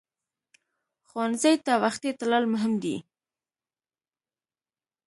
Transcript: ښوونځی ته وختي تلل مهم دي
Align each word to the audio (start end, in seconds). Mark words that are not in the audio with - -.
ښوونځی 1.07 1.55
ته 1.65 1.73
وختي 1.83 2.11
تلل 2.19 2.45
مهم 2.53 2.73
دي 2.83 2.95